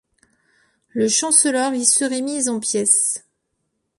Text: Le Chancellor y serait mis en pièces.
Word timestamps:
Le 0.89 1.07
Chancellor 1.07 1.75
y 1.75 1.85
serait 1.85 2.23
mis 2.23 2.49
en 2.49 2.59
pièces. 2.59 3.23